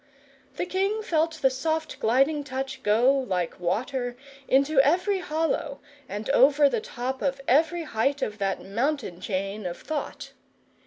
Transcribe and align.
The 0.55 0.65
king 0.65 1.03
felt 1.03 1.43
the 1.43 1.51
soft 1.51 1.99
gliding 1.99 2.43
touch 2.43 2.81
go, 2.81 3.11
like 3.13 3.59
water, 3.59 4.17
into 4.47 4.79
every 4.79 5.19
hollow, 5.19 5.79
and 6.09 6.27
over 6.31 6.67
the 6.67 6.81
top 6.81 7.21
of 7.21 7.39
every 7.47 7.83
height 7.83 8.23
of 8.23 8.39
that 8.39 8.65
mountain 8.65 9.21
chain 9.21 9.67
of 9.67 9.77
thought. 9.77 10.31